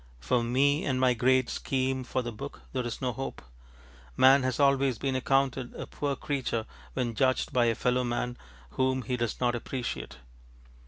[0.19, 3.39] For me and my great scheme for the book there is no hope.
[4.17, 8.35] Man has always been accounted a poor creature when judged by a fellow man
[8.71, 10.17] whom he does not appreciate.